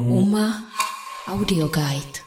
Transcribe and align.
Uma 0.00 0.64
audio 1.28 1.68
guide. 1.68 2.20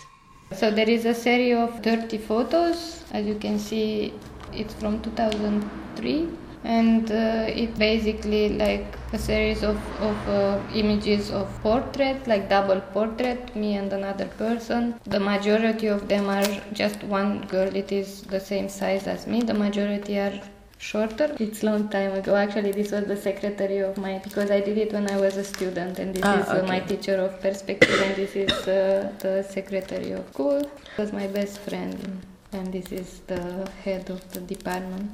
So 0.55 0.69
there 0.69 0.89
is 0.89 1.05
a 1.05 1.13
series 1.13 1.57
of 1.57 1.79
30 1.81 2.17
photos. 2.19 3.03
As 3.11 3.25
you 3.25 3.35
can 3.35 3.57
see, 3.57 4.13
it's 4.53 4.73
from 4.75 5.01
2003 5.01 6.27
and 6.63 7.11
uh, 7.11 7.45
it 7.47 7.77
basically 7.77 8.49
like 8.49 8.85
a 9.13 9.17
series 9.17 9.63
of, 9.63 9.77
of 9.99 10.29
uh, 10.29 10.59
images 10.73 11.31
of 11.31 11.47
portraits 11.61 12.27
like 12.27 12.49
double 12.49 12.81
portrait 12.81 13.55
me 13.55 13.75
and 13.75 13.93
another 13.93 14.25
person 14.39 14.95
the 15.05 15.19
majority 15.19 15.85
of 15.85 16.07
them 16.07 16.27
are 16.27 16.47
just 16.73 17.03
one 17.03 17.41
girl 17.41 17.75
it 17.75 17.91
is 17.91 18.23
the 18.23 18.39
same 18.39 18.67
size 18.67 19.05
as 19.05 19.27
me 19.27 19.41
the 19.41 19.53
majority 19.53 20.17
are 20.17 20.41
shorter 20.77 21.35
it's 21.39 21.63
long 21.63 21.87
time 21.89 22.11
ago 22.13 22.35
actually 22.35 22.71
this 22.71 22.91
was 22.91 23.05
the 23.05 23.15
secretary 23.17 23.79
of 23.79 23.97
my 23.97 24.17
because 24.19 24.51
i 24.51 24.59
did 24.59 24.77
it 24.77 24.91
when 24.93 25.09
i 25.09 25.17
was 25.19 25.37
a 25.37 25.43
student 25.43 25.97
and 25.99 26.13
this 26.13 26.23
Ah, 26.25 26.39
is 26.41 26.49
uh, 26.49 26.65
my 26.67 26.79
teacher 26.81 27.15
of 27.15 27.39
perspective 27.41 27.99
and 28.05 28.15
this 28.15 28.35
is 28.35 28.51
uh, 28.67 29.11
the 29.19 29.41
secretary 29.43 30.11
of 30.11 30.27
school 30.33 30.61
was 30.97 31.11
my 31.13 31.27
best 31.27 31.59
friend 31.59 32.21
and 32.51 32.71
this 32.73 32.91
is 32.91 33.21
the 33.27 33.41
head 33.83 34.09
of 34.09 34.21
the 34.33 34.41
department 34.41 35.09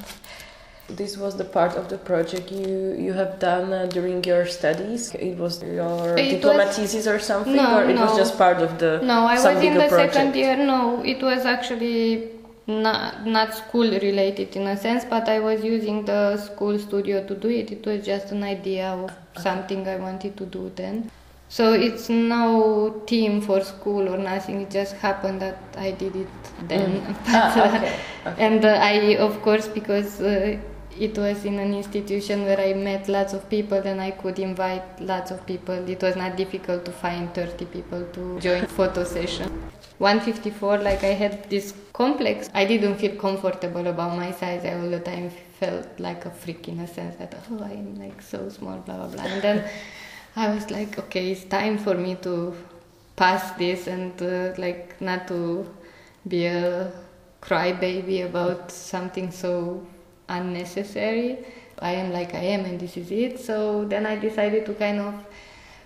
This 1.02 1.14
was 1.24 1.34
the 1.40 1.46
part 1.58 1.74
of 1.80 1.86
the 1.92 1.98
project 2.08 2.48
you 2.52 2.72
you 3.06 3.12
have 3.18 3.34
done 3.44 3.68
uh, 3.76 3.78
during 3.96 4.18
your 4.30 4.42
studies. 4.56 5.04
It 5.28 5.38
was 5.44 5.54
your 5.64 6.18
It 6.24 6.26
diploma 6.34 6.66
was- 6.66 6.76
thesis 6.80 7.06
or 7.12 7.20
something, 7.28 7.56
No, 7.60 7.68
or 7.78 7.84
it 7.94 7.98
was 8.06 8.18
just 8.22 8.34
part 8.42 8.60
of 8.66 8.72
the 8.82 8.90
No, 9.12 9.20
I 9.34 9.38
was 9.44 9.64
in 9.70 9.78
the 9.82 9.88
project? 9.94 10.14
second 10.18 10.36
year. 10.42 10.58
No, 10.72 10.80
it 11.14 11.24
was 11.30 11.46
actually 11.54 12.02
not 12.68 13.26
not 13.26 13.54
school 13.56 13.90
related 13.90 14.56
in 14.56 14.68
a 14.68 14.78
sense, 14.78 15.06
but 15.06 15.28
I 15.28 15.40
was 15.40 15.64
using 15.64 16.06
the 16.06 16.38
school 16.38 16.78
studio 16.80 17.26
to 17.28 17.36
do 17.36 17.50
it. 17.50 17.72
It 17.72 17.86
was 17.86 18.06
just 18.06 18.32
an 18.32 18.44
idea 18.44 18.88
of 18.90 19.12
something 19.42 19.88
I 19.88 19.96
wanted 19.98 20.38
to 20.38 20.46
do 20.46 20.72
then. 20.76 21.10
So 21.50 21.74
it's 21.74 22.08
no 22.08 23.02
team 23.08 23.42
for 23.42 23.62
school 23.62 24.08
or 24.08 24.18
nothing. 24.18 24.62
It 24.62 24.72
just 24.72 24.96
happened 24.96 25.42
that 25.42 25.58
I 25.78 25.92
did 25.92 26.16
it 26.16 26.28
then. 26.68 27.02
But, 27.06 27.18
Ah, 27.28 27.76
okay, 27.76 28.00
okay. 28.26 28.46
And 28.46 28.64
uh, 28.64 28.80
I, 28.82 29.18
of 29.18 29.42
course, 29.42 29.68
because 29.68 30.22
uh, 30.22 30.58
it 31.00 31.18
was 31.18 31.46
in 31.46 31.60
an 31.60 31.74
institution 31.74 32.44
where 32.44 32.60
I 32.60 32.74
met 32.74 33.08
lots 33.08 33.34
of 33.34 33.50
people, 33.50 33.78
and 33.78 34.02
I 34.02 34.12
could 34.12 34.40
invite 34.40 35.00
lots 35.00 35.32
of 35.32 35.46
people. 35.46 35.90
It 35.90 36.02
was 36.02 36.16
not 36.16 36.36
difficult 36.36 36.86
to 36.86 36.92
find 36.92 37.34
30 37.34 37.66
people 37.66 38.06
to 38.14 38.40
join 38.40 38.66
photo 38.80 39.04
session. 39.04 39.50
154, 39.98 40.80
like 40.80 41.04
I 41.04 41.14
had 41.14 41.50
this 41.50 41.74
complex. 41.94 42.50
I 42.54 42.66
didn't 42.66 42.96
feel 42.98 43.16
comfortable 43.16 43.86
about 43.88 44.18
my 44.18 44.32
size. 44.32 44.66
I 44.66 44.74
all 44.74 44.90
the 44.90 45.00
time 45.00 45.30
felt 45.60 46.00
like 46.00 46.26
a 46.26 46.32
freak 46.32 46.68
in 46.68 46.80
a 46.80 46.88
sense 46.88 47.16
that, 47.18 47.36
oh, 47.52 47.64
I'm 47.64 47.96
like 47.96 48.22
so 48.22 48.50
small, 48.50 48.78
blah, 48.78 48.98
blah, 48.98 49.08
blah. 49.08 49.24
And 49.24 49.42
then 49.42 49.70
I 50.36 50.54
was 50.54 50.72
like, 50.72 50.98
okay, 50.98 51.32
it's 51.32 51.44
time 51.44 51.78
for 51.78 51.94
me 51.96 52.16
to 52.24 52.56
pass 53.16 53.52
this 53.52 53.88
and 53.88 54.20
uh, 54.22 54.54
like 54.58 55.00
not 55.00 55.28
to 55.28 55.70
be 56.28 56.46
a 56.46 56.92
crybaby 57.42 58.26
about 58.26 58.72
something 58.72 59.32
so 59.32 59.86
unnecessary. 60.38 61.38
I 61.80 61.94
am 62.02 62.12
like 62.14 62.34
I 62.36 62.44
am, 62.56 62.66
and 62.66 62.80
this 62.80 62.96
is 62.98 63.12
it. 63.12 63.40
So 63.40 63.86
then 63.86 64.06
I 64.06 64.16
decided 64.28 64.66
to 64.68 64.74
kind 64.74 65.00
of 65.00 65.16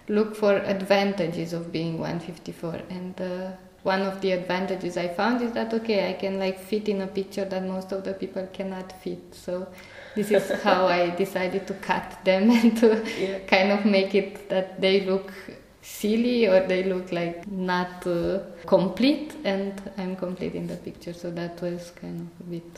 look 0.08 0.36
for 0.36 0.54
advantages 0.58 1.54
of 1.54 1.72
being 1.72 1.98
154 2.00 2.80
and 2.90 3.20
uh, 3.22 3.52
one 3.82 4.02
of 4.04 4.22
the 4.22 4.32
advantages 4.34 4.98
i 4.98 5.08
found 5.08 5.42
is 5.42 5.52
that 5.54 5.74
okay 5.74 6.10
i 6.10 6.14
can 6.14 6.38
like 6.38 6.60
fit 6.60 6.88
in 6.94 7.02
a 7.02 7.08
picture 7.08 7.44
that 7.46 7.64
most 7.64 7.92
of 7.92 8.04
the 8.04 8.14
people 8.14 8.48
cannot 8.54 8.92
fit 9.02 9.24
so 9.34 9.68
this 10.16 10.30
is 10.30 10.52
how 10.64 10.86
i 10.86 11.10
decided 11.16 11.66
to 11.66 11.74
cut 11.76 12.20
them 12.24 12.50
and 12.58 12.78
to 12.78 12.90
Yeah. 13.20 13.40
kind 13.48 13.72
of 13.72 13.84
make 13.86 14.14
it 14.14 14.48
that 14.50 14.80
they 14.80 15.02
look 15.12 15.34
silly 15.82 16.48
or 16.48 16.60
they 16.68 16.84
look 16.84 17.12
like 17.12 17.48
not 17.48 18.06
uh, 18.06 18.40
complete 18.68 19.34
and 19.44 19.74
i'm 19.98 20.16
complete 20.16 20.54
in 20.54 20.68
the 20.68 20.78
picture 20.78 21.14
so 21.14 21.32
that 21.32 21.60
was 21.62 21.92
kind 22.02 22.22
of 22.22 22.48
a 22.48 22.50
bit 22.52 22.72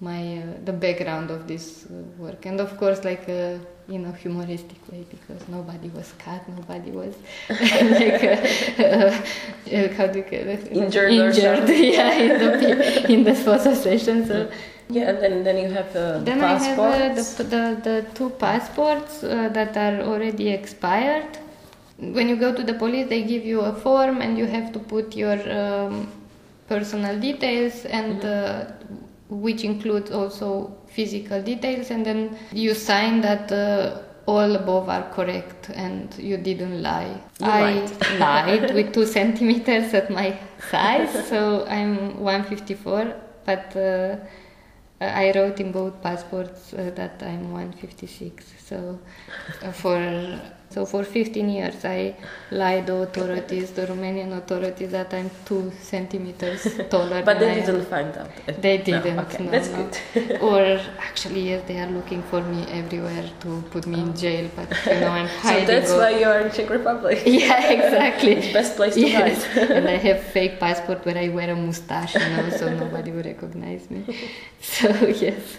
my 0.00 0.38
uh, 0.38 0.42
the 0.64 0.72
background 0.72 1.30
of 1.30 1.48
this 1.48 1.86
uh, 1.86 1.94
work. 2.18 2.44
And 2.46 2.60
of 2.60 2.76
course 2.76 3.04
like 3.04 3.28
uh, 3.28 3.58
in 3.88 4.04
a 4.04 4.12
humoristic 4.12 4.78
way 4.90 5.06
because 5.10 5.48
nobody 5.48 5.88
was 5.88 6.12
cut 6.18 6.46
nobody 6.48 6.90
was 6.90 7.14
like 7.48 8.24
uh, 8.24 9.22
uh, 9.74 9.94
how 9.94 10.06
do 10.08 10.18
you 10.18 10.24
call 10.24 10.48
it? 10.56 10.72
Injured 10.72 11.12
injured 11.12 11.68
yeah 11.68 12.12
in 12.14 12.28
the 12.38 13.12
in 13.12 13.24
the 13.24 13.34
photo 13.34 13.74
session 13.74 14.26
so. 14.26 14.50
Yeah, 14.88 15.08
and 15.10 15.18
then 15.20 15.42
then 15.42 15.56
you 15.58 15.70
have 15.70 15.96
uh, 15.96 16.18
the 16.18 16.24
then 16.24 16.40
I 16.42 16.58
have 16.62 16.78
uh, 16.78 17.14
the, 17.14 17.42
the, 17.42 17.80
the 17.82 18.06
two 18.14 18.30
passports 18.30 19.24
uh, 19.24 19.48
that 19.48 19.76
are 19.76 20.00
already 20.02 20.50
expired. 20.50 21.38
When 21.98 22.28
you 22.28 22.36
go 22.36 22.54
to 22.54 22.62
the 22.62 22.74
police, 22.74 23.08
they 23.08 23.22
give 23.22 23.44
you 23.44 23.62
a 23.62 23.72
form 23.72 24.20
and 24.22 24.38
you 24.38 24.46
have 24.46 24.72
to 24.74 24.78
put 24.78 25.16
your 25.16 25.38
um, 25.50 26.06
personal 26.68 27.18
details 27.18 27.84
and 27.84 28.24
uh, 28.24 28.66
which 29.28 29.64
includes 29.64 30.10
also 30.10 30.76
physical 30.86 31.42
details, 31.42 31.90
and 31.90 32.04
then 32.04 32.38
you 32.52 32.74
sign 32.74 33.20
that. 33.22 33.50
Uh, 33.52 34.02
all 34.26 34.56
above 34.56 34.88
are 34.88 35.08
correct 35.10 35.70
and 35.70 36.14
you 36.18 36.36
didn't 36.36 36.82
lie. 36.82 37.20
You 37.40 37.46
I 37.46 37.74
lied. 37.74 38.18
lied 38.18 38.74
with 38.74 38.92
two 38.92 39.06
centimeters 39.06 39.94
at 39.94 40.10
my 40.10 40.38
size, 40.70 41.28
so 41.28 41.64
I'm 41.66 42.18
154, 42.20 43.14
but 43.44 43.76
uh, 43.76 44.16
I 45.00 45.32
wrote 45.34 45.60
in 45.60 45.72
both 45.72 46.02
passports 46.02 46.72
uh, 46.74 46.90
that 46.96 47.22
I'm 47.22 47.52
156. 47.52 48.54
So 48.58 48.98
uh, 49.62 49.72
for 49.72 50.40
so 50.68 50.84
for 50.84 51.04
15 51.04 51.48
years 51.48 51.84
I 51.84 52.16
lied 52.50 52.86
to 52.88 52.96
authorities, 53.02 53.70
the 53.70 53.86
Romanian 53.86 54.36
authorities, 54.36 54.90
that 54.90 55.14
I'm 55.14 55.30
two 55.44 55.72
centimeters 55.80 56.62
taller. 56.90 57.22
but 57.22 57.38
they 57.38 57.54
didn't 57.54 57.86
find 57.86 58.16
out. 58.16 58.30
They 58.60 58.78
didn't. 58.78 59.18
okay, 59.20 59.44
no, 59.44 59.50
that's 59.50 59.68
no. 59.70 59.88
good. 60.14 60.40
or 60.42 60.80
actually, 60.98 61.48
yes, 61.48 61.62
they 61.66 61.78
are 61.78 61.86
looking 61.86 62.22
for 62.24 62.42
me 62.42 62.66
everywhere 62.70 63.30
to 63.40 63.62
put 63.70 63.86
me 63.86 64.00
in 64.00 64.14
jail. 64.14 64.50
But 64.54 64.68
you 64.86 65.00
know, 65.00 65.08
I'm 65.08 65.28
so 65.42 65.64
that's 65.64 65.90
all- 65.92 65.98
why 65.98 66.10
you 66.10 66.26
are 66.26 66.40
in 66.40 66.52
Czech 66.52 66.68
Republic. 66.68 67.22
Yeah, 67.24 67.70
exactly. 67.70 68.32
It's 68.32 68.52
best 68.52 68.76
place 68.76 68.94
to 68.94 69.00
yes. 69.00 69.44
hide. 69.46 69.70
and 69.70 69.88
I 69.88 69.96
have 69.96 70.20
fake 70.22 70.58
passport 70.60 71.06
where 71.06 71.16
I 71.16 71.28
wear 71.28 71.50
a 71.50 71.56
mustache, 71.56 72.14
you 72.14 72.28
know, 72.36 72.50
so 72.50 72.74
nobody 72.74 73.12
would 73.12 73.26
recognize 73.26 73.88
me. 73.90 74.04
So 74.60 74.88
yes. 75.06 75.58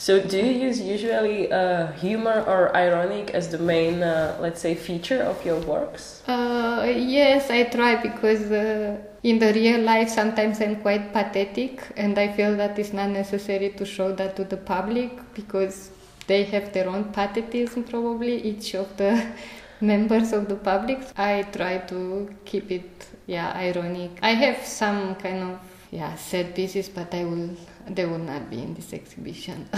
So, 0.00 0.18
do 0.18 0.38
you 0.38 0.66
use 0.66 0.80
usually 0.80 1.52
uh, 1.52 1.92
humor 1.92 2.42
or 2.46 2.74
ironic 2.74 3.32
as 3.32 3.50
the 3.50 3.58
main, 3.58 4.02
uh, 4.02 4.34
let's 4.40 4.58
say, 4.62 4.74
feature 4.74 5.22
of 5.22 5.44
your 5.44 5.60
works? 5.60 6.22
Uh, 6.26 6.90
yes, 6.96 7.50
I 7.50 7.64
try 7.64 7.96
because 7.96 8.50
uh, 8.50 8.96
in 9.22 9.38
the 9.38 9.52
real 9.52 9.82
life 9.82 10.08
sometimes 10.08 10.62
I'm 10.62 10.76
quite 10.76 11.12
pathetic, 11.12 11.82
and 11.98 12.18
I 12.18 12.32
feel 12.32 12.56
that 12.56 12.78
it's 12.78 12.94
not 12.94 13.10
necessary 13.10 13.74
to 13.76 13.84
show 13.84 14.10
that 14.12 14.36
to 14.36 14.44
the 14.44 14.56
public 14.56 15.10
because 15.34 15.90
they 16.26 16.44
have 16.44 16.72
their 16.72 16.88
own 16.88 17.12
pathetism, 17.12 17.84
probably 17.84 18.40
each 18.40 18.74
of 18.74 18.96
the 18.96 19.22
members 19.82 20.32
of 20.32 20.48
the 20.48 20.56
public. 20.56 21.00
I 21.18 21.42
try 21.42 21.76
to 21.92 22.34
keep 22.46 22.70
it, 22.70 22.90
yeah, 23.26 23.52
ironic. 23.52 24.12
I 24.22 24.30
have 24.30 24.64
some 24.64 25.16
kind 25.16 25.42
of 25.42 25.60
yeah 25.90 26.14
sad 26.14 26.54
pieces, 26.54 26.88
but 26.88 27.12
I 27.12 27.24
will 27.24 27.50
they 27.94 28.06
would 28.06 28.26
not 28.32 28.50
be 28.50 28.62
in 28.62 28.74
this 28.74 28.92
exhibition. 28.92 29.68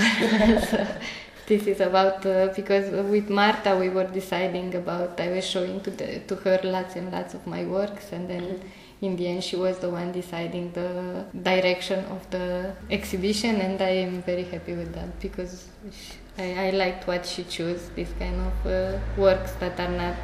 So, 0.70 0.86
this 1.46 1.66
is 1.66 1.80
about 1.80 2.24
uh, 2.24 2.48
because 2.54 2.90
with 3.10 3.28
Marta 3.28 3.76
we 3.76 3.88
were 3.88 4.06
deciding 4.20 4.74
about 4.74 5.20
I 5.20 5.30
was 5.30 5.44
showing 5.44 5.80
to 5.80 5.90
the, 5.90 6.20
to 6.28 6.36
her 6.36 6.60
lots 6.62 6.96
and 6.96 7.10
lots 7.10 7.34
of 7.34 7.46
my 7.46 7.64
works 7.64 8.12
and 8.12 8.28
then 8.28 8.60
in 9.00 9.16
the 9.16 9.26
end 9.26 9.42
she 9.42 9.56
was 9.56 9.78
the 9.78 9.90
one 9.90 10.12
deciding 10.12 10.72
the 10.72 11.24
direction 11.42 12.04
of 12.06 12.30
the 12.30 12.72
exhibition 12.90 13.56
and 13.60 13.82
I 13.82 13.94
am 14.06 14.22
very 14.22 14.44
happy 14.44 14.74
with 14.74 14.94
that 14.94 15.18
because 15.20 15.68
she, 15.90 16.14
I, 16.38 16.68
I 16.68 16.70
liked 16.70 17.06
what 17.08 17.26
she 17.26 17.42
chose 17.44 17.90
these 17.96 18.12
kind 18.18 18.40
of 18.40 18.66
uh, 18.66 18.98
works 19.16 19.52
that 19.54 19.78
are 19.80 19.94
not 20.04 20.16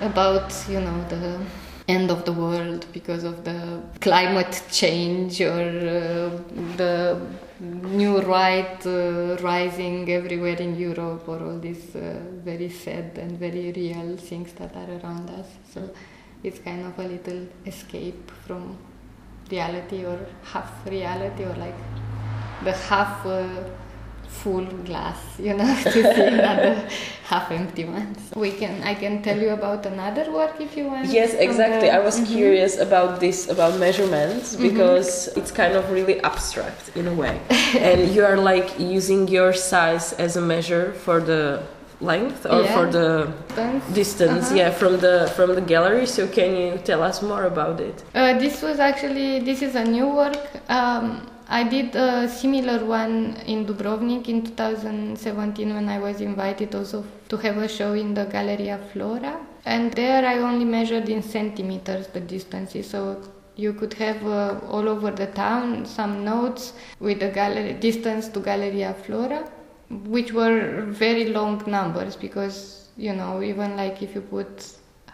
about 0.00 0.54
you 0.68 0.80
know 0.80 1.04
the 1.08 1.40
end 1.88 2.10
of 2.10 2.24
the 2.24 2.32
world 2.32 2.86
because 2.92 3.24
of 3.24 3.44
the 3.44 3.82
climate 4.00 4.62
change 4.70 5.40
or 5.40 5.64
uh, 5.96 6.57
the 6.78 7.20
new 7.60 8.20
right 8.20 8.86
uh, 8.86 9.36
rising 9.42 10.10
everywhere 10.10 10.60
in 10.66 10.76
Europe 10.78 11.28
or 11.28 11.38
all 11.46 11.58
these 11.58 11.94
uh, 11.96 12.20
very 12.50 12.70
sad 12.70 13.18
and 13.18 13.38
very 13.38 13.72
real 13.72 14.16
things 14.16 14.52
that 14.54 14.74
are 14.76 14.90
around 14.98 15.28
us. 15.30 15.48
So 15.72 15.90
it's 16.42 16.60
kind 16.60 16.86
of 16.86 16.98
a 16.98 17.06
little 17.14 17.46
escape 17.66 18.30
from 18.46 18.78
reality 19.50 20.04
or 20.04 20.18
half 20.52 20.86
reality 20.86 21.44
or 21.44 21.54
like 21.54 21.78
the 22.64 22.72
half 22.72 23.26
uh, 23.26 23.46
full 24.28 24.64
glass, 24.84 25.18
you 25.38 25.54
know, 25.54 25.66
to 25.82 25.90
see 26.14 26.26
another 26.26 26.88
half 27.24 27.50
empty 27.50 27.84
ones. 27.84 28.18
We 28.36 28.52
can, 28.52 28.82
I 28.82 28.94
can 28.94 29.22
tell 29.22 29.38
you 29.38 29.50
about 29.50 29.84
another 29.86 30.30
work 30.30 30.60
if 30.60 30.76
you 30.76 30.84
want. 30.86 31.06
Yes, 31.06 31.34
exactly. 31.34 31.88
the- 31.88 31.94
I 31.94 31.98
was 31.98 32.20
Mhm. 32.20 32.26
curious 32.36 32.78
about 32.78 33.20
this, 33.20 33.48
about 33.48 33.78
measurements, 33.78 34.54
because 34.56 35.28
it's 35.38 35.50
kind 35.50 35.74
of 35.74 35.90
really 35.90 36.20
abstract 36.22 36.90
in 36.96 37.06
a 37.08 37.14
way. 37.14 37.40
and 37.78 38.08
you 38.14 38.24
are 38.24 38.36
like 38.36 38.68
using 38.78 39.28
your 39.28 39.52
size 39.52 40.12
as 40.14 40.36
a 40.36 40.40
measure 40.40 40.92
for 41.04 41.20
the 41.20 41.60
length 42.00 42.46
or 42.46 42.62
Yeah. 42.62 42.74
for 42.76 42.86
the 42.98 43.08
distance 43.92 44.46
Uh-huh. 44.46 44.54
yeah 44.60 44.70
from 44.70 44.98
the 45.04 45.16
from 45.36 45.48
the 45.58 45.60
gallery 45.74 46.06
so 46.06 46.28
can 46.28 46.50
you 46.60 46.78
tell 46.90 47.02
us 47.02 47.16
more 47.22 47.44
about 47.54 47.80
it 47.80 47.96
Uh, 48.14 48.38
this 48.38 48.62
was 48.62 48.78
actually 48.78 49.40
this 49.48 49.60
is 49.62 49.74
a 49.74 49.84
new 49.84 50.06
work. 50.22 50.38
Um, 50.68 51.04
I 51.50 51.64
did 51.64 51.96
a 51.96 52.28
similar 52.28 52.84
one 52.84 53.36
in 53.46 53.64
Dubrovnik 53.64 54.28
in 54.28 54.44
2017 54.44 55.74
when 55.74 55.88
I 55.88 55.98
was 55.98 56.20
invited 56.20 56.74
also 56.74 57.06
to 57.30 57.38
have 57.38 57.56
a 57.56 57.68
show 57.68 57.94
in 57.94 58.12
the 58.12 58.26
Galleria 58.26 58.78
Flora, 58.92 59.40
and 59.64 59.90
there 59.94 60.26
I 60.26 60.38
only 60.38 60.66
measured 60.66 61.08
in 61.08 61.22
centimeters 61.22 62.08
the 62.08 62.20
distances. 62.20 62.90
So 62.90 63.22
you 63.56 63.72
could 63.72 63.94
have 63.94 64.26
uh, 64.26 64.60
all 64.68 64.90
over 64.90 65.10
the 65.10 65.28
town 65.28 65.86
some 65.86 66.22
notes 66.22 66.74
with 67.00 67.20
the 67.20 67.30
gallery 67.30 67.72
distance 67.72 68.28
to 68.28 68.40
Galleria 68.40 68.92
Flora, 68.92 69.50
which 69.88 70.32
were 70.32 70.82
very 70.86 71.30
long 71.30 71.62
numbers 71.66 72.14
because 72.14 72.90
you 72.98 73.14
know 73.14 73.42
even 73.42 73.74
like 73.74 74.02
if 74.02 74.14
you 74.14 74.20
put 74.20 74.48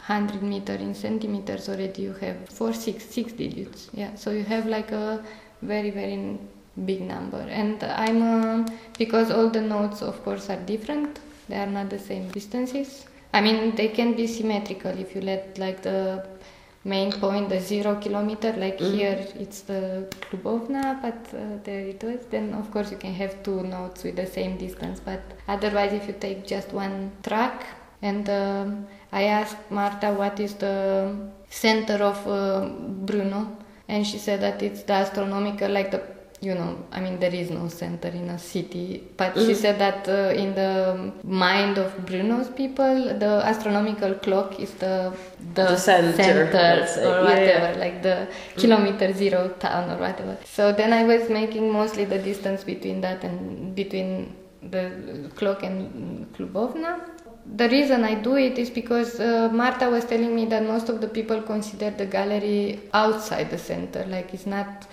100 0.06 0.42
meter 0.42 0.74
in 0.74 0.94
centimeters 0.94 1.68
already 1.68 2.02
you 2.02 2.12
have 2.14 2.36
four 2.48 2.72
six 2.74 3.04
six 3.04 3.32
digits 3.32 3.88
yeah 3.94 4.14
so 4.14 4.30
you 4.30 4.42
have 4.42 4.66
like 4.66 4.90
a 4.92 5.24
very 5.66 5.90
very 5.90 6.38
big 6.84 7.00
number. 7.00 7.40
And 7.40 7.82
i'm 7.84 8.22
uh, 8.22 8.68
because 8.98 9.30
all 9.30 9.48
the 9.48 9.60
notes 9.60 10.02
of 10.02 10.22
course 10.24 10.50
are 10.50 10.62
different 10.72 11.20
they 11.48 11.56
are 11.56 11.66
not 11.66 11.90
the 11.90 11.98
same 11.98 12.28
distances. 12.28 13.06
I 13.32 13.40
mean 13.40 13.74
they 13.74 13.88
can 13.88 14.14
be 14.14 14.26
symmetrical. 14.26 14.92
If 14.98 15.14
you 15.14 15.20
let 15.20 15.58
like 15.58 15.82
the 15.82 16.26
main 16.84 17.10
point 17.12 17.48
the 17.48 17.60
zero 17.60 17.94
kilometer 17.96 18.52
like 18.58 18.78
here 18.78 19.26
it's 19.36 19.62
the 19.62 20.06
Klubovna 20.20 21.00
but 21.00 21.34
uh, 21.34 21.56
there 21.64 21.80
it 21.80 22.02
was 22.04 22.26
then 22.30 22.52
of 22.54 22.70
course 22.70 22.90
you 22.90 22.98
can 22.98 23.14
have 23.14 23.42
two 23.42 23.62
notes 23.62 24.04
with 24.04 24.16
the 24.16 24.26
same 24.26 24.56
distance. 24.56 25.00
But 25.00 25.22
otherwise 25.48 25.92
if 25.92 26.06
you 26.06 26.14
take 26.18 26.46
just 26.46 26.72
one 26.72 27.12
track 27.22 27.64
and 28.02 28.28
um, 28.28 28.86
I 29.12 29.24
asked 29.24 29.70
Marta 29.70 30.12
what 30.12 30.40
is 30.40 30.54
the 30.54 31.16
center 31.48 31.94
of 31.94 32.26
uh, 32.26 32.68
Brno, 33.06 33.56
and 33.88 34.06
she 34.06 34.18
said 34.18 34.40
that 34.40 34.62
it's 34.62 34.82
the 34.84 34.92
astronomical, 34.94 35.70
like 35.70 35.90
the, 35.90 36.02
you 36.40 36.54
know, 36.54 36.84
I 36.92 37.00
mean, 37.00 37.18
there 37.20 37.34
is 37.34 37.50
no 37.50 37.68
center 37.68 38.08
in 38.08 38.28
a 38.30 38.38
city, 38.38 39.02
but 39.16 39.34
she 39.34 39.54
said 39.54 39.78
that 39.78 40.08
uh, 40.08 40.32
in 40.42 40.54
the 40.54 41.12
mind 41.22 41.78
of 41.78 41.92
Brno's 42.06 42.48
people, 42.50 43.18
the 43.18 43.40
astronomical 43.44 44.14
clock 44.14 44.58
is 44.60 44.72
the 44.74 45.12
the, 45.54 45.64
The 45.64 45.76
center, 45.76 46.50
let's 46.52 46.96
or 46.98 47.02
Yeah, 47.02 47.10
yeah. 47.12 47.24
whatever, 47.24 47.78
like 47.78 48.02
the 48.02 48.28
kilometer 48.56 49.12
zero 49.12 49.48
town 49.58 49.90
or 49.90 49.98
whatever. 49.98 50.36
So 50.44 50.72
then 50.72 50.92
I 50.92 51.04
was 51.04 51.28
making 51.30 51.70
mostly 51.72 52.04
the 52.04 52.18
distance 52.18 52.64
between 52.64 53.00
that 53.02 53.24
and 53.24 53.74
between 53.74 54.34
the 54.62 54.84
clock 55.34 55.62
and 55.62 56.26
Klubovna. 56.34 57.00
The 57.46 57.68
reason 57.68 58.04
I 58.04 58.14
do 58.14 58.36
it 58.36 58.58
is 58.58 58.70
because 58.70 59.20
uh, 59.20 59.50
Marta 59.52 59.90
was 59.90 60.04
telling 60.06 60.34
me 60.34 60.46
that 60.46 60.62
most 60.64 60.88
of 60.88 61.00
the 61.00 61.08
people 61.08 61.42
consider 61.42 61.90
the 61.90 62.06
gallery 62.06 62.80
outside 62.92 63.50
the 63.50 63.58
center, 63.58 64.04
like 64.06 64.32
it's 64.32 64.46
not. 64.46 64.86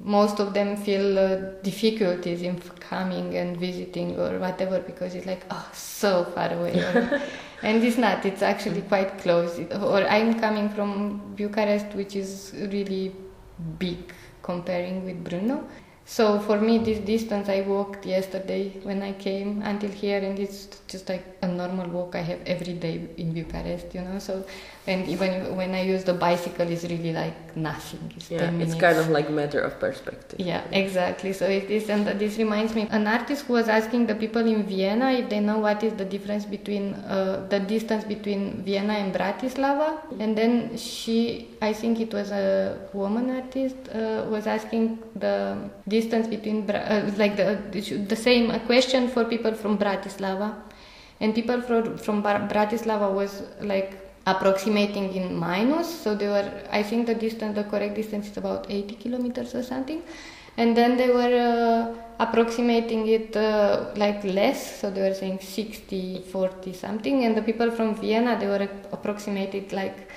Most 0.00 0.38
of 0.38 0.54
them 0.54 0.76
feel 0.76 1.18
uh, 1.18 1.36
difficulties 1.64 2.42
in 2.42 2.60
coming 2.78 3.34
and 3.36 3.56
visiting 3.56 4.16
or 4.16 4.38
whatever 4.38 4.78
because 4.78 5.16
it's 5.16 5.26
like 5.26 5.44
oh 5.50 5.68
so 5.72 6.24
far 6.36 6.52
away, 6.52 6.78
or, 6.78 7.20
and 7.64 7.82
it's 7.82 7.98
not. 7.98 8.24
It's 8.24 8.42
actually 8.42 8.82
quite 8.82 9.18
close. 9.18 9.58
It, 9.58 9.74
or 9.74 10.06
I'm 10.06 10.38
coming 10.38 10.68
from 10.68 11.34
Bucharest, 11.34 11.94
which 11.94 12.14
is 12.14 12.54
really 12.54 13.12
big 13.80 14.14
comparing 14.40 15.04
with 15.04 15.24
Brno. 15.24 15.64
So 16.10 16.40
for 16.40 16.58
me, 16.58 16.78
this 16.78 17.00
distance 17.00 17.50
I 17.50 17.60
walked 17.60 18.06
yesterday 18.06 18.70
when 18.82 19.02
I 19.02 19.12
came 19.12 19.60
until 19.62 19.90
here, 19.90 20.18
and 20.18 20.38
it's 20.38 20.66
just 20.88 21.06
like 21.10 21.24
a 21.42 21.46
normal 21.46 21.86
walk 21.90 22.16
I 22.16 22.22
have 22.22 22.40
every 22.46 22.72
day 22.72 23.06
in 23.18 23.34
Bucharest, 23.34 23.94
you 23.94 24.00
know. 24.00 24.18
So, 24.18 24.46
and 24.86 25.06
even 25.06 25.54
when 25.54 25.74
I 25.74 25.82
use 25.82 26.04
the 26.04 26.14
bicycle, 26.14 26.66
it's 26.66 26.84
really 26.84 27.12
like 27.12 27.47
nothing. 27.56 28.12
It's 28.16 28.30
yeah 28.30 28.50
10 28.50 28.60
it's 28.62 28.74
kind 28.74 28.98
of 28.98 29.08
like 29.10 29.28
matter 29.30 29.60
of 29.60 29.78
perspective 29.78 30.38
Yeah, 30.40 30.62
exactly. 30.72 31.32
So 31.32 31.46
it 31.46 31.70
is, 31.70 31.88
and 31.90 32.06
this 32.18 32.38
reminds 32.38 32.74
me, 32.74 32.86
an 32.90 33.06
artist 33.06 33.44
who 33.46 33.52
was 33.54 33.68
asking 33.68 34.06
the 34.06 34.14
people 34.14 34.46
in 34.46 34.62
Vienna 34.64 35.12
if 35.12 35.28
they 35.28 35.40
know 35.40 35.58
what 35.58 35.82
is 35.82 35.92
the 35.94 36.04
difference 36.04 36.44
between 36.44 36.94
uh, 36.94 37.46
the 37.48 37.60
distance 37.60 38.04
between 38.04 38.62
Vienna 38.64 38.94
and 38.94 39.14
Bratislava, 39.14 39.98
and 40.20 40.36
then 40.36 40.76
she, 40.76 41.48
I 41.60 41.72
think 41.72 42.00
it 42.00 42.12
was 42.14 42.30
a 42.30 42.78
woman 42.92 43.30
artist, 43.30 43.76
uh, 43.94 44.24
was 44.28 44.46
asking 44.46 44.98
the 45.16 45.56
distance 45.86 46.26
between, 46.26 46.66
Bra- 46.66 46.86
uh, 46.94 47.10
like 47.16 47.36
the 47.36 47.58
the 48.08 48.16
same 48.16 48.50
a 48.50 48.60
question 48.60 49.08
for 49.08 49.24
people 49.24 49.54
from 49.54 49.78
Bratislava, 49.78 50.54
and 51.20 51.34
people 51.34 51.60
from 51.60 51.96
from 51.98 52.22
Bar- 52.22 52.48
Bratislava 52.48 53.12
was 53.12 53.42
like 53.60 53.90
approximating 54.32 55.06
in 55.20 55.26
minus 55.48 55.88
so 56.02 56.14
they 56.20 56.28
were 56.36 56.48
i 56.78 56.82
think 56.88 57.06
the 57.06 57.18
distance 57.26 57.54
the 57.60 57.64
correct 57.72 57.94
distance 58.00 58.26
is 58.30 58.36
about 58.36 58.66
80 58.70 58.94
kilometers 58.96 59.54
or 59.54 59.62
something. 59.62 60.02
And 60.58 60.76
then 60.76 60.96
they 60.96 61.10
were 61.18 61.34
uh, 61.48 61.94
approximating 62.18 63.06
it 63.06 63.36
uh, 63.36 63.92
like 63.94 64.24
less 64.24 64.80
so 64.80 64.90
they 64.90 65.02
were 65.02 65.14
saying 65.14 65.38
60 65.40 66.24
40 66.32 66.72
something. 66.72 67.24
And 67.24 67.36
the 67.36 67.42
people 67.42 67.70
from 67.70 67.94
vienna 67.94 68.36
they 68.40 68.48
were 68.48 68.68
approximated 68.90 69.72
like 69.72 70.10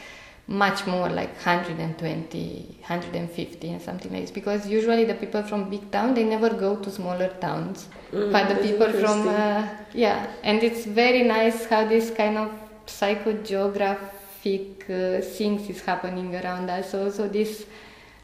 much 0.48 0.88
more 0.88 1.10
like 1.10 1.34
120 1.46 2.78
150 2.80 3.70
and 3.70 3.82
something 3.82 4.12
like 4.12 4.22
this. 4.22 4.32
Because 4.32 4.68
usually 4.68 5.06
the 5.06 5.14
people 5.14 5.44
from 5.44 5.70
big 5.70 5.92
town 5.92 6.16
they 6.16 6.24
never 6.24 6.50
go 6.50 6.76
to 6.78 6.90
smaller 6.90 7.30
towns. 7.40 7.88
Mm, 8.12 8.32
but 8.32 8.50
the 8.50 8.56
people 8.68 8.92
from 8.94 9.28
uh, 9.28 9.68
yeah. 9.94 10.26
And 10.44 10.64
it's 10.64 10.86
very 10.86 11.22
nice 11.22 11.66
how 11.68 11.88
this 11.88 12.10
kind 12.10 12.40
of 12.40 12.52
psychogeographic 12.88 14.90
uh, 14.90 15.22
things 15.22 15.70
is 15.70 15.82
happening 15.82 16.36
around 16.36 16.70
us. 16.70 16.92
So 16.92 17.10
so 17.10 17.28
this 17.28 17.66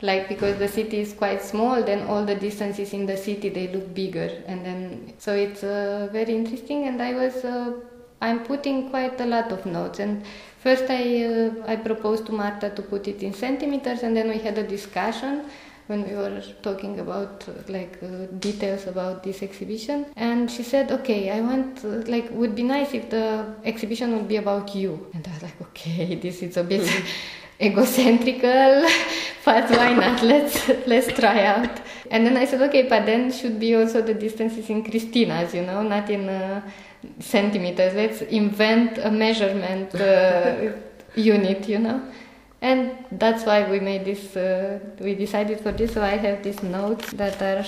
like 0.02 0.30
because 0.30 0.60
the 0.60 0.68
city 0.68 1.00
is 1.00 1.14
quite 1.14 1.42
small 1.42 1.82
then 1.82 2.06
all 2.08 2.24
the 2.24 2.36
distances 2.36 2.94
in 2.94 3.08
the 3.08 3.18
city 3.18 3.50
they 3.50 3.68
look 3.70 3.94
bigger. 3.94 4.44
And 4.48 4.66
then 4.66 5.14
so 5.18 5.34
it's 5.34 5.64
uh, 5.64 6.10
very 6.12 6.36
interesting. 6.36 6.88
And 6.88 7.02
i 7.02 7.14
was 7.14 7.46
uh, 7.46 7.74
i'm 8.22 8.44
putting 8.44 8.90
quite 8.90 9.20
a 9.22 9.26
lot 9.26 9.52
of 9.52 9.66
notes. 9.66 10.00
And 10.00 10.24
first 10.60 10.90
i 10.90 11.24
uh, 11.24 11.52
i 11.68 11.76
proposed 11.76 12.26
to 12.28 12.32
marta 12.32 12.70
to 12.70 12.82
put 12.82 13.08
it 13.08 13.24
in 13.24 13.34
centimeters. 13.34 14.04
And 14.04 14.16
then 14.16 14.30
we 14.30 14.38
had 14.38 14.58
a 14.58 14.68
discussion 14.68 15.46
when 15.88 16.08
we 16.08 16.16
were 16.16 16.42
talking 16.62 17.00
about 17.00 17.46
like 17.70 17.98
uh, 18.04 18.26
details 18.40 18.88
about 18.88 19.24
this 19.24 19.42
exhibition. 19.42 20.06
And 20.16 20.52
she 20.52 20.64
said 20.64 20.92
okay 20.92 21.32
i 21.32 21.42
want 21.42 21.84
uh, 21.84 22.04
like 22.08 22.30
would 22.32 22.56
be 22.56 22.64
nice 22.64 22.94
if 22.94 23.10
the 23.10 23.46
exhibition 23.64 24.14
would 24.16 24.28
be 24.28 24.38
about 24.38 24.76
you. 24.76 25.08
And 25.14 25.28
i 25.28 25.34
was 25.34 25.44
like 25.44 25.62
okay 25.62 26.16
this 26.26 26.42
is 26.44 26.58
a 26.58 26.64
bit 26.64 26.88
egocentrical 27.60 28.88
but 29.46 29.70
why 29.70 29.94
not? 29.94 30.22
Let's 30.22 30.68
let's 30.86 31.08
try 31.20 31.46
out. 31.46 31.80
And 32.12 32.26
then 32.26 32.38
i 32.38 32.46
said 32.46 32.62
okay 32.64 32.84
but 32.88 33.06
then 33.06 33.32
should 33.32 33.60
be 33.60 33.76
also 33.76 34.02
the 34.02 34.14
distances 34.14 34.70
in 34.70 34.84
Cristina's 34.84 35.54
you 35.54 35.64
know 35.64 35.82
not 35.84 36.10
in 36.10 36.30
uh, 36.30 36.62
centimeters. 37.20 37.94
Let's 37.94 38.22
invent 38.24 38.98
a 38.98 39.10
measurement 39.10 39.96
uh, 39.96 40.74
unit 41.16 41.68
you 41.68 41.80
know 41.80 42.02
and 42.62 42.92
that's 43.12 43.46
why 43.46 43.70
we 43.70 43.80
made 43.80 44.06
this 44.06 44.36
uh, 44.36 44.80
we 45.00 45.16
decided 45.16 45.60
for 45.60 45.72
this. 45.72 45.94
So 45.94 46.02
i 46.02 46.18
have 46.18 46.44
these 46.44 46.62
notes 46.64 47.12
that 47.14 47.42
are 47.42 47.66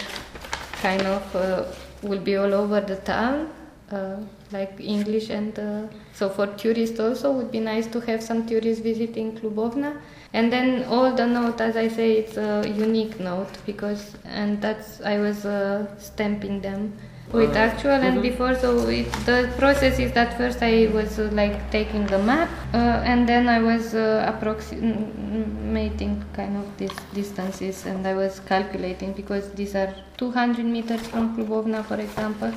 kind 0.82 1.02
of 1.04 1.36
uh, 1.36 1.66
will 2.02 2.20
be 2.20 2.36
all 2.38 2.54
over 2.54 2.82
the 2.82 2.96
town 2.98 3.50
uh, 3.92 4.18
like 4.52 4.80
english 4.80 5.30
and 5.30 5.58
uh, 5.60 5.84
so 6.14 6.30
for 6.30 6.48
tourists 6.48 7.00
also 7.00 7.32
would 7.32 7.52
be 7.52 7.60
nice 7.60 7.88
to 7.88 8.00
have 8.00 8.24
some 8.24 8.46
tourists 8.46 8.82
visiting 8.82 9.36
klubovna 9.38 10.00
and 10.34 10.52
then 10.52 10.84
all 10.86 11.14
the 11.14 11.26
note 11.26 11.60
as 11.62 11.76
i 11.76 11.88
say 11.88 12.14
it's 12.14 12.38
a 12.38 12.64
unique 12.68 13.20
note 13.20 13.58
because 13.66 14.16
and 14.26 14.62
that's 14.62 15.02
i 15.02 15.18
was 15.18 15.46
uh, 15.46 15.86
stamping 15.98 16.62
them 16.62 16.94
with 17.32 17.56
actual 17.56 17.92
and 17.92 18.22
before 18.22 18.56
so 18.56 18.88
it, 18.90 19.12
the 19.26 19.52
process 19.58 20.00
is 20.00 20.12
that 20.14 20.36
first 20.38 20.64
i 20.64 20.88
was 20.88 21.20
uh, 21.20 21.30
like 21.32 21.70
taking 21.72 22.06
the 22.08 22.18
map 22.18 22.50
uh, 22.74 22.78
and 23.06 23.30
then 23.30 23.48
i 23.48 23.60
was 23.60 23.94
uh, 23.94 24.26
approximating 24.34 26.24
kind 26.34 26.58
of 26.58 26.66
these 26.78 26.96
distances 27.14 27.86
and 27.86 28.08
i 28.08 28.16
was 28.16 28.40
calculating 28.42 29.14
because 29.14 29.52
these 29.52 29.76
are 29.76 29.94
200 30.18 30.66
meters 30.66 31.06
from 31.08 31.36
klubovna 31.36 31.84
for 31.86 32.00
example 32.00 32.52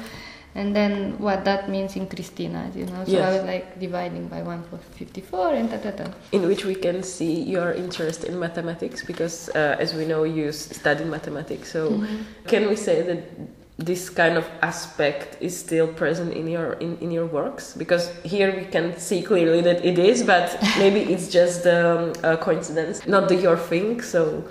and 0.54 0.76
then 0.76 1.18
what 1.18 1.46
that 1.46 1.70
means 1.70 1.96
in 1.96 2.06
Cristina, 2.06 2.70
you 2.74 2.84
know. 2.84 3.04
So 3.06 3.18
I 3.18 3.32
was 3.32 3.44
like 3.44 3.80
dividing 3.80 4.28
by 4.28 4.42
154 4.42 5.54
and 5.54 5.70
da 5.70 5.78
da 5.78 5.90
da. 5.92 6.10
in 6.32 6.46
which 6.46 6.66
we 6.66 6.74
can 6.74 7.02
see 7.02 7.40
your 7.40 7.72
interest 7.72 8.24
in 8.24 8.38
mathematics 8.38 9.02
because 9.02 9.48
uh, 9.54 9.76
as 9.80 9.94
we 9.94 10.04
know 10.04 10.24
you 10.24 10.52
studied 10.52 11.06
mathematics 11.06 11.72
so 11.72 11.92
Mm-hmm. 11.92 12.48
can 12.48 12.68
we 12.68 12.76
say 12.76 13.00
that 13.00 13.20
this 13.84 14.08
kind 14.10 14.36
of 14.36 14.46
aspect 14.62 15.36
is 15.40 15.58
still 15.58 15.88
present 15.88 16.32
in 16.34 16.46
your 16.48 16.74
in, 16.74 16.96
in 17.00 17.10
your 17.10 17.26
works 17.26 17.74
because 17.76 18.10
here 18.24 18.54
we 18.56 18.64
can 18.64 18.96
see 18.98 19.22
clearly 19.22 19.60
that 19.60 19.84
it 19.84 19.98
is 19.98 20.22
but 20.22 20.56
maybe 20.78 21.00
it's 21.12 21.28
just 21.28 21.66
um, 21.66 22.12
a 22.22 22.36
coincidence 22.36 23.06
not 23.06 23.28
the 23.28 23.36
your 23.36 23.56
thing 23.56 24.00
so 24.02 24.44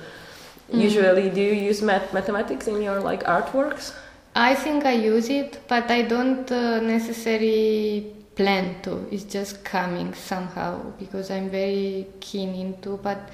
Mm-hmm. 0.71 0.81
usually 0.83 1.29
do 1.29 1.41
you 1.41 1.51
use 1.51 1.81
math- 1.81 2.13
mathematics 2.13 2.65
in 2.67 2.81
your 2.81 3.01
like 3.01 3.25
artworks 3.25 3.93
I 4.35 4.55
think 4.55 4.85
I 4.85 4.93
use 4.93 5.29
it, 5.29 5.59
but 5.67 5.91
I 5.91 6.03
don't 6.03 6.49
uh, 6.49 6.79
necessarily 6.79 8.15
plan 8.35 8.81
to. 8.83 9.05
It's 9.11 9.25
just 9.25 9.63
coming 9.65 10.13
somehow 10.13 10.91
because 10.97 11.29
I'm 11.29 11.49
very 11.49 12.07
keen 12.21 12.55
into. 12.55 12.97
But 13.03 13.29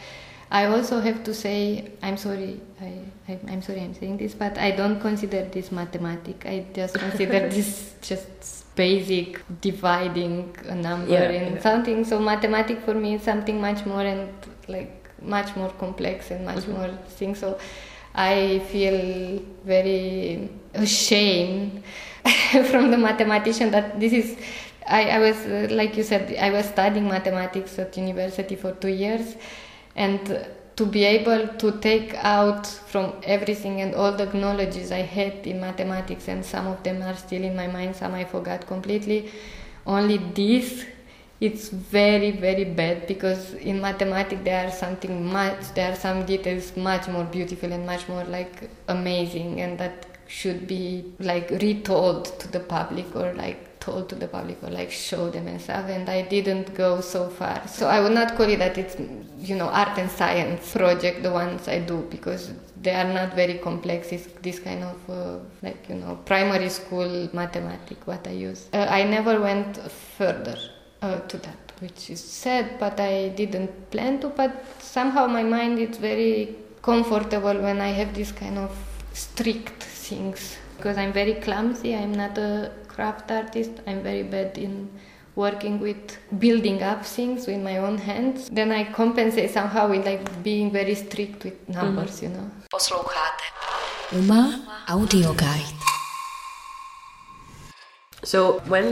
I 0.50 0.66
also 0.66 1.00
have 1.02 1.24
to 1.26 1.34
say, 1.34 1.92
I'm 2.02 2.16
sorry, 2.18 2.62
I, 2.82 2.94
I, 3.28 3.40
am 3.50 3.62
sorry 3.62 3.82
I'm 3.82 3.94
saying 3.94 4.18
this, 4.18 4.34
but 4.34 4.58
I 4.58 4.72
don't 4.72 5.00
consider 5.02 5.44
this 5.46 5.72
mathematic. 5.72 6.46
I 6.46 6.66
just 6.74 6.94
consider 7.06 7.50
this 7.50 7.96
just 8.02 8.74
basic 8.76 9.42
dividing 9.62 10.56
a 10.68 10.76
number 10.76 11.12
Yeah, 11.12 11.30
in 11.30 11.54
yeah. 11.56 11.62
something. 11.62 12.06
So 12.06 12.20
mathematic 12.20 12.82
for 12.82 12.94
me 12.94 13.16
is 13.16 13.24
something 13.24 13.60
much 13.60 13.86
more 13.86 14.02
and 14.02 14.30
like 14.70 15.10
much 15.22 15.56
more 15.56 15.70
complex 15.72 16.32
and 16.32 16.46
much 16.46 16.58
Mm-hmm. 16.64 16.74
more 16.74 16.90
things. 17.10 17.40
So 17.40 17.60
I 18.16 18.60
feel 18.72 19.42
very 19.66 20.50
ashamed 20.74 21.84
from 22.72 22.92
the 22.92 22.98
mathematician 22.98 23.72
that 23.72 24.00
this 24.00 24.14
is. 24.14 24.38
I, 24.90 25.10
I 25.10 25.20
was 25.20 25.36
uh, 25.46 25.68
like 25.72 25.98
you 25.98 26.04
said, 26.04 26.34
I 26.40 26.50
was 26.52 26.66
studying 26.68 27.10
mathematics 27.10 27.78
at 27.78 27.98
university 27.98 28.56
for 28.56 28.72
two 28.72 28.88
years, 28.88 29.36
and 29.98 30.48
to 30.78 30.86
be 30.86 31.04
able 31.04 31.48
to 31.62 31.72
take 31.80 32.14
out 32.24 32.68
from 32.68 33.14
everything 33.24 33.82
and 33.82 33.96
all 33.96 34.12
the 34.12 34.28
knowledges 34.28 34.92
I 34.92 35.02
had 35.02 35.48
in 35.48 35.60
mathematics, 35.60 36.28
and 36.28 36.46
some 36.46 36.68
of 36.68 36.84
them 36.84 37.02
are 37.02 37.16
still 37.16 37.44
in 37.44 37.56
my 37.56 37.68
mind, 37.68 37.96
some 37.96 38.14
I 38.14 38.26
forgot 38.26 38.68
completely. 38.68 39.32
Only 39.86 40.18
this, 40.18 40.86
it's 41.40 41.70
very 41.70 42.32
very 42.32 42.64
bad 42.64 43.08
because 43.08 43.54
in 43.56 43.82
mathematics 43.82 44.42
there 44.44 44.68
are 44.68 44.72
something 44.72 45.26
much, 45.26 45.74
there 45.74 45.92
are 45.92 45.96
some 45.96 46.26
details 46.26 46.76
much 46.78 47.08
more 47.08 47.26
beautiful 47.26 47.72
and 47.74 47.86
much 47.86 48.08
more 48.08 48.24
like 48.26 48.70
amazing, 48.88 49.62
and 49.62 49.80
that 49.80 50.06
should 50.28 50.68
be 50.68 51.14
like 51.20 51.50
retold 51.50 52.26
to 52.40 52.48
the 52.52 52.60
public 52.60 53.16
or 53.16 53.34
like 53.34 53.68
told 53.80 54.10
to 54.10 54.16
the 54.16 54.28
public 54.28 54.62
or 54.64 54.70
like 54.70 54.92
show 54.92 55.30
them 55.30 55.48
and 55.48 55.62
stuff 55.62 55.86
and 55.90 56.10
i 56.10 56.22
didn't 56.22 56.74
go 56.76 57.00
so 57.02 57.30
far. 57.30 57.66
So 57.68 57.88
i 57.88 58.00
would 58.02 58.12
not 58.12 58.36
call 58.36 58.50
it 58.50 58.60
that 58.60 58.78
it's 58.78 58.96
you 59.50 59.56
know 59.56 59.70
art 59.82 59.98
and 59.98 60.10
science 60.12 60.74
project 60.74 61.24
the 61.24 61.32
ones 61.32 61.68
i 61.68 61.80
do 61.80 61.98
because 62.16 62.52
they 62.82 62.96
are 63.02 63.12
not 63.20 63.34
very 63.42 63.58
complex 63.68 64.12
it's 64.12 64.28
this 64.42 64.60
kind 64.60 64.84
of 64.84 64.98
uh, 65.10 65.38
like 65.62 65.88
you 65.90 65.96
know 65.96 66.20
primary 66.26 66.70
school 66.70 67.30
mathematics 67.34 68.06
what 68.06 68.28
i 68.28 68.32
use. 68.32 68.68
Uh, 68.74 68.86
i 68.90 69.04
never 69.04 69.40
went 69.40 69.78
further 70.18 70.58
uh, 71.02 71.20
to 71.32 71.38
that 71.38 71.72
which 71.80 72.10
is 72.10 72.22
sad 72.44 72.66
but 72.80 73.00
i 73.00 73.30
didn't 73.30 73.72
plan 73.92 74.20
to 74.20 74.30
but 74.30 74.52
somehow 74.80 75.28
my 75.28 75.44
mind 75.44 75.80
is 75.80 75.98
very 75.98 76.56
comfortable 76.82 77.58
when 77.68 77.80
i 77.80 77.92
have 78.00 78.14
this 78.14 78.32
kind 78.32 78.58
of 78.58 78.72
strict 79.14 79.84
things. 80.10 80.58
Because 80.78 80.98
i'm 80.98 81.14
very 81.14 81.36
clumsy 81.46 81.96
i'm 81.96 82.14
not 82.24 82.38
a 82.38 82.72
craft 82.88 83.32
artist 83.32 83.72
i'm 83.88 84.02
very 84.04 84.24
bad 84.24 84.58
in 84.58 84.74
working 85.36 85.80
with 85.80 86.18
building 86.40 86.82
up 86.82 87.06
things 87.06 87.46
with 87.48 87.62
my 87.62 87.78
own 87.78 87.98
hands. 87.98 88.50
Then 88.50 88.72
i 88.72 88.84
compensate 88.92 89.52
somehow 89.52 89.88
with 89.90 90.06
like 90.06 90.24
being 90.44 90.72
very 90.72 90.96
strict 90.96 91.44
with 91.44 91.58
numbers 91.70 92.22
mm-hmm. 92.22 92.26
you 92.26 92.42
know. 92.42 92.52
Posloucháte. 92.72 93.44
Uma 94.12 94.44
Audio 94.88 95.34
Guide. 95.34 95.97
So 98.34 98.60
when 98.68 98.88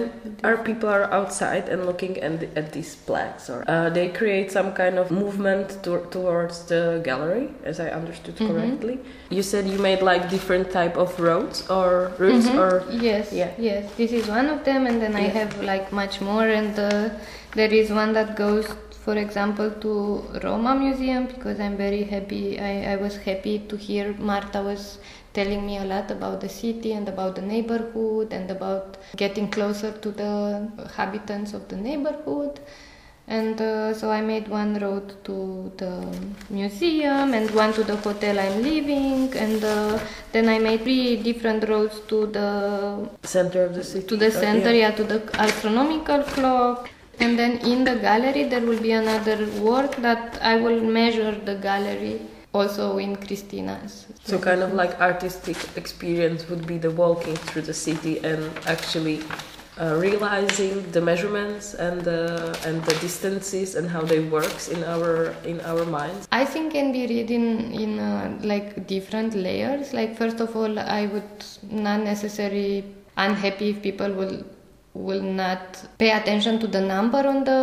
our 0.48 0.58
people 0.68 0.88
are 0.98 1.12
outside 1.20 1.68
and 1.74 1.86
looking 1.86 2.14
at, 2.28 2.40
the, 2.40 2.48
at 2.58 2.72
these 2.72 2.96
plaques, 3.08 3.50
or 3.50 3.60
uh, 3.68 3.90
they 3.98 4.08
create 4.20 4.50
some 4.58 4.72
kind 4.82 4.98
of 4.98 5.12
movement 5.12 5.84
to, 5.84 5.92
towards 6.10 6.58
the 6.72 7.02
gallery, 7.04 7.48
as 7.72 7.80
I 7.80 7.90
understood 8.00 8.36
Mm-hmm. 8.36 8.48
correctly. 8.48 8.98
You 9.30 9.44
said 9.44 9.64
you 9.68 9.78
made 9.90 10.02
like 10.02 10.24
different 10.30 10.72
type 10.72 10.96
of 10.98 11.10
roads 11.20 11.58
or 11.70 12.12
routes, 12.18 12.48
or 12.64 12.72
yes 12.90 13.26
Yeah. 13.42 13.52
yes 13.70 13.84
this 14.00 14.12
is 14.20 14.26
one 14.40 14.48
of 14.56 14.60
them 14.70 14.82
and 14.90 14.98
then 15.04 15.16
i 15.16 15.28
have 15.40 15.52
like 15.72 15.86
much 16.02 16.16
more 16.30 16.48
and 16.60 16.74
uh, 16.80 17.10
there 17.60 17.74
is 17.82 17.88
one 18.02 18.12
that 18.14 18.30
goes 18.46 18.66
for 19.06 19.16
example 19.26 19.70
to 19.86 19.92
roma 20.46 20.74
museum 20.86 21.24
because 21.34 21.58
i'm 21.66 21.78
very 21.88 22.04
happy 22.16 22.46
I, 22.72 22.94
I 22.94 22.96
was 23.06 23.16
happy 23.30 23.56
to 23.70 23.76
hear 23.88 24.06
marta 24.32 24.60
was 24.72 24.84
telling 25.38 25.62
me 25.70 25.76
a 25.84 25.86
lot 25.94 26.10
about 26.18 26.38
the 26.46 26.52
city 26.62 26.92
and 26.98 27.08
about 27.14 27.34
the 27.40 27.46
neighborhood 27.54 28.34
and 28.38 28.50
about 28.58 28.98
getting 29.24 29.48
closer 29.58 29.92
to 30.04 30.12
the 30.22 30.34
inhabitants 30.80 31.54
of 31.60 31.64
the 31.72 31.80
neighborhood 31.88 32.60
and 33.28 33.60
uh, 33.60 33.94
so 33.94 34.12
I 34.12 34.22
made 34.22 34.48
one 34.48 34.78
road 34.80 35.24
to 35.26 35.72
the 35.78 35.94
museum 36.50 37.34
and 37.34 37.50
one 37.52 37.74
to 37.74 37.84
the 37.84 37.96
hotel 37.96 38.40
I'm 38.40 38.62
living, 38.62 39.36
and 39.36 39.64
uh, 39.64 40.00
then 40.32 40.48
I 40.48 40.60
made 40.60 40.84
three 40.84 41.24
different 41.24 41.68
roads 41.68 42.02
to 42.02 42.28
the 42.28 43.10
center 43.24 43.64
of 43.64 43.74
the 43.74 43.84
city. 43.84 44.06
to 44.06 44.16
the 44.16 44.30
center, 44.30 44.72
yeah, 44.72 44.92
to 44.92 45.04
the 45.04 45.28
astronomical 45.40 46.22
clock. 46.24 46.90
And 47.20 47.40
then 47.40 47.60
in 47.60 47.86
the 47.86 47.96
gallery 47.96 48.44
there 48.44 48.62
will 48.62 48.80
be 48.80 48.92
another 48.92 49.48
work 49.62 49.96
that 49.98 50.38
I 50.42 50.58
will 50.58 50.82
measure 50.82 51.32
the 51.32 51.56
gallery 51.56 52.20
also 52.56 52.98
in 52.98 53.16
Cristina's. 53.18 54.06
So 54.24 54.40
kind 54.40 54.62
of 54.62 54.74
like 54.74 55.00
artistic 55.02 55.58
experience 55.76 56.48
would 56.50 56.66
be 56.66 56.78
the 56.78 56.92
walking 56.92 57.36
through 57.36 57.64
the 57.64 57.74
city 57.74 58.20
and 58.24 58.42
actually 58.66 59.20
uh, 59.78 59.96
realizing 60.00 60.90
the 60.92 61.02
measurements 61.02 61.74
and 61.74 62.02
the 62.02 62.58
and 62.66 62.82
the 62.86 62.96
distances 63.06 63.76
and 63.76 63.90
how 63.90 64.02
they 64.02 64.20
works 64.20 64.70
in 64.70 64.84
our 64.86 65.36
in 65.44 65.60
our 65.62 65.86
minds. 65.86 66.28
I 66.32 66.46
think 66.46 66.72
can 66.72 66.94
be 66.94 67.06
read 67.08 67.30
in 67.30 67.48
in 67.84 68.00
uh, 68.00 68.40
like 68.42 68.88
different 68.88 69.36
layers. 69.36 69.94
Like 69.94 70.18
first 70.18 70.40
of 70.40 70.56
all, 70.56 70.80
I 70.80 71.08
would 71.08 71.46
not 71.70 72.00
necessarily 72.12 72.86
unhappy 73.18 73.70
if 73.72 73.82
people 73.82 74.12
will 74.14 74.44
will 74.94 75.22
not 75.22 75.84
pay 75.98 76.12
attention 76.12 76.60
to 76.60 76.68
the 76.68 76.80
number 76.80 77.28
on 77.28 77.44
the 77.44 77.62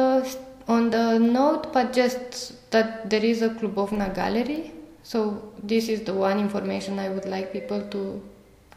on 0.68 0.90
the 0.90 1.18
note, 1.18 1.72
but 1.72 1.92
just 1.92 2.70
that 2.70 3.08
there 3.08 3.24
is 3.24 3.42
a 3.42 3.50
Klubovna 3.50 4.14
gallery. 4.14 4.72
So 5.02 5.52
this 5.62 5.88
is 5.88 6.02
the 6.02 6.14
one 6.14 6.38
information 6.38 6.98
I 6.98 7.08
would 7.08 7.24
like 7.26 7.52
people 7.52 7.82
to 7.90 8.22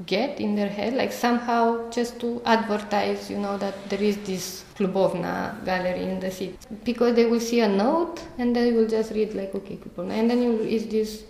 get 0.06 0.40
in 0.40 0.56
their 0.56 0.68
head, 0.68 0.94
like 0.94 1.14
somehow 1.14 1.90
just 1.90 2.20
to 2.20 2.42
advertise, 2.46 3.30
you 3.30 3.38
know, 3.38 3.58
that 3.58 3.90
there 3.90 4.02
is 4.02 4.18
this 4.18 4.66
Klubovna 4.76 5.64
gallery 5.64 6.04
in 6.04 6.20
the 6.20 6.32
city. 6.32 6.58
Because 6.84 7.16
they 7.16 7.26
will 7.26 7.40
see 7.40 7.62
a 7.62 7.68
note 7.68 8.22
and 8.38 8.56
then 8.56 8.66
they 8.66 8.72
will 8.74 8.88
just 8.88 9.12
read 9.12 9.34
like, 9.34 9.56
okay, 9.56 9.78
Klubovna. 9.78 10.12
And 10.12 10.30
then 10.30 10.42
you, 10.42 10.60
is 10.60 10.88
this 10.88 11.24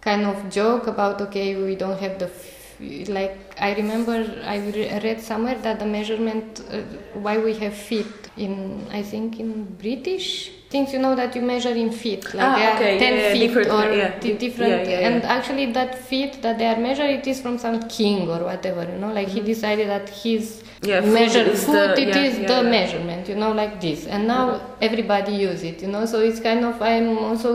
kind 0.00 0.26
of 0.26 0.48
joke 0.50 0.86
about, 0.86 1.20
okay, 1.22 1.56
we 1.56 1.74
don't 1.74 1.98
have 1.98 2.18
the, 2.20 2.26
f- 2.26 3.08
like, 3.08 3.56
I 3.60 3.74
remember 3.74 4.40
I 4.44 4.58
re- 4.58 5.00
read 5.02 5.20
somewhere 5.20 5.58
that 5.62 5.80
the 5.80 5.86
measurement, 5.86 6.62
uh, 6.70 6.82
why 7.14 7.38
we 7.38 7.54
have 7.54 7.74
feet 7.74 8.06
in, 8.36 8.86
I 8.92 9.02
think 9.02 9.40
in 9.40 9.64
British 9.64 10.52
things, 10.70 10.92
you 10.92 10.98
know, 10.98 11.14
that 11.14 11.34
you 11.36 11.42
measure 11.42 11.70
in 11.70 11.90
feet. 11.90 12.24
Like 12.34 12.44
Ah, 12.46 12.74
okay, 12.76 12.98
10 12.98 13.14
yeah, 13.16 13.32
feet 13.32 13.40
different- 13.46 13.70
or 13.70 13.84
yeah, 13.96 14.18
di- 14.18 14.32
di- 14.32 14.38
different. 14.38 14.88
yeah. 14.88 15.06
And 15.08 15.24
actually 15.24 15.66
that 15.72 15.98
feet 15.98 16.42
that 16.42 16.58
they 16.58 16.66
are 16.66 16.76
measured 16.88 17.10
it 17.10 17.26
is 17.26 17.40
from 17.40 17.56
some 17.58 17.76
king 17.88 18.28
or 18.28 18.40
whatever 18.50 18.82
you 18.92 18.98
know 19.02 19.12
like 19.12 19.28
he 19.28 19.40
decided 19.40 19.88
that 19.88 20.08
his 20.22 20.62
Mm-hmm. 20.78 20.90
Yeah, 20.90 21.00
measure 21.00 21.40
is 21.54 21.66
the- 21.66 22.00
it 22.00 22.14
is 22.16 22.34
the 22.50 22.62
measurement 22.62 23.28
you 23.28 23.34
know 23.34 23.50
like 23.60 23.80
this 23.80 24.06
and 24.06 24.28
now 24.28 24.60
everybody 24.80 25.32
use 25.32 25.64
it 25.70 25.82
you 25.82 25.88
know 25.88 26.04
so 26.06 26.20
it's 26.20 26.38
kind 26.38 26.64
of 26.64 26.80
i'm 26.80 27.18
also 27.18 27.50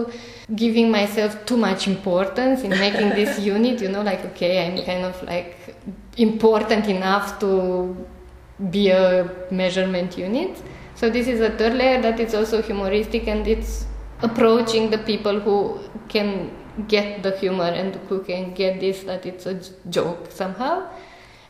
giving 0.63 0.91
myself 0.91 1.32
too 1.46 1.55
much 1.55 1.88
importance 1.88 2.63
in 2.63 2.72
making 2.72 3.10
this 3.20 3.39
unit 3.55 3.79
you 3.86 3.88
know 3.88 4.01
like 4.01 4.25
okay 4.32 4.51
i'm 4.65 4.75
kind 4.89 5.05
of 5.05 5.15
like 5.24 5.55
important 6.17 6.88
enough 6.88 7.39
to 7.39 7.96
be 8.70 8.89
a 8.89 9.29
measurement 9.51 10.17
unit 10.17 10.62
so 11.03 11.10
this 11.10 11.27
is 11.27 11.41
a 11.41 11.50
third 11.57 11.74
layer 11.74 12.01
that 12.01 12.17
is 12.17 12.33
also 12.33 12.62
humoristic 12.62 13.27
and 13.27 13.45
it's 13.45 13.86
approaching 14.22 14.89
the 14.89 15.00
people 15.00 15.38
who 15.38 15.57
can 16.07 16.29
get 16.88 17.22
the 17.24 17.31
humor 17.39 17.72
and 17.79 17.95
who 18.07 18.24
can 18.24 18.53
get 18.53 18.79
this 18.79 19.03
that 19.03 19.25
it's 19.25 19.45
a 19.45 19.55
joke 19.89 20.31
somehow 20.31 20.88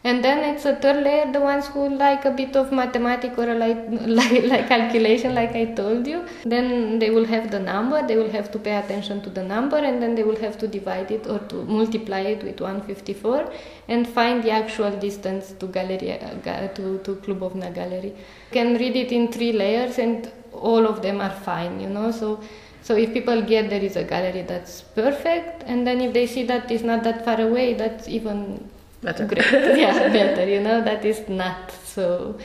and 0.05 0.23
then 0.23 0.39
it's 0.49 0.65
a 0.65 0.75
third 0.75 1.01
layer 1.03 1.31
the 1.31 1.39
ones 1.39 1.67
who 1.67 1.87
like 1.97 2.25
a 2.25 2.31
bit 2.31 2.57
of 2.57 2.71
mathematics 2.73 3.37
or 3.37 3.53
like, 3.55 3.77
like 4.19 4.43
like 4.43 4.67
calculation 4.67 5.33
like 5.33 5.55
i 5.55 5.65
told 5.65 6.05
you. 6.05 6.25
Then 6.43 6.99
they 6.99 7.09
will 7.09 7.25
have 7.25 7.51
the 7.51 7.59
number 7.59 8.05
they 8.05 8.17
will 8.17 8.31
have 8.31 8.51
to 8.51 8.59
pay 8.59 8.75
attention 8.75 9.21
to 9.21 9.29
the 9.29 9.43
number 9.43 9.77
and 9.77 10.01
then 10.01 10.15
they 10.15 10.23
will 10.23 10.41
have 10.41 10.57
to 10.57 10.67
divide 10.67 11.11
it 11.11 11.25
or 11.27 11.39
to 11.39 11.63
multiply 11.63 12.19
it 12.19 12.43
with 12.43 12.59
154 12.59 13.51
and 13.87 14.07
find 14.07 14.43
the 14.43 14.51
actual 14.51 14.91
distance 14.99 15.53
to 15.59 15.67
gallery 15.67 16.11
uh, 16.19 16.67
to 16.79 16.99
to 17.05 17.15
klubovna 17.23 17.73
gallery. 17.73 18.09
You 18.09 18.53
can 18.59 18.75
read 18.75 18.97
it 18.97 19.11
in 19.13 19.31
three 19.31 19.53
layers 19.53 19.99
and 19.99 20.29
all 20.51 20.85
of 20.85 21.01
them 21.01 21.21
are 21.21 21.35
fine 21.49 21.79
you 21.79 21.87
know? 21.87 22.11
So 22.11 22.41
so 22.81 22.97
if 22.97 23.13
people 23.13 23.41
get 23.41 23.69
there 23.69 23.81
is 23.81 23.95
a 23.95 24.03
gallery 24.03 24.41
that's 24.41 24.81
perfect. 24.81 25.63
And 25.65 25.87
then 25.87 26.01
if 26.01 26.13
they 26.13 26.27
see 26.27 26.43
that 26.43 26.69
it's 26.69 26.83
not 26.83 27.03
that 27.05 27.23
far 27.23 27.39
away 27.39 27.73
that's 27.73 28.09
even 28.09 28.69
Better. 29.03 29.25
great 29.25 29.51
yeah 29.83 30.07
better 30.17 30.49
you 30.49 30.61
know 30.61 30.81
that 30.81 31.03
is 31.05 31.27
not 31.27 31.71
so 31.71 32.37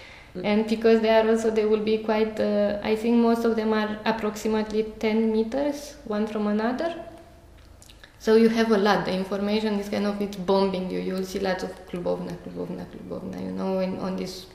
and 0.45 0.69
because 0.69 1.00
they 1.00 1.11
are 1.11 1.27
also 1.29 1.50
they 1.50 1.65
will 1.65 1.85
be 1.93 1.99
quite 1.99 2.38
uh, 2.41 2.79
i 2.83 2.95
think 2.97 3.17
most 3.17 3.45
of 3.45 3.57
them 3.57 3.73
are 3.73 3.99
approximately 4.05 4.83
10 4.99 5.33
meters 5.33 5.97
one 6.05 6.27
from 6.27 6.47
another 6.49 6.91
So 8.21 8.35
you 8.35 8.49
have 8.49 8.73
a 8.73 8.77
lot. 8.77 9.05
The 9.05 9.12
information 9.12 9.79
is 9.79 9.88
kind 9.88 10.07
of 10.07 10.21
it's 10.21 10.37
bombing 10.37 10.91
you. 10.91 10.99
You'll 10.99 11.25
see 11.25 11.38
lots 11.38 11.62
of 11.62 11.71
Klubovna, 11.88 12.37
Klubovna, 12.43 12.85
Klubovna, 12.87 13.41
you 13.43 13.53
know, 13.53 13.79
in, 13.79 13.99
on 13.99 14.17
this 14.17 14.47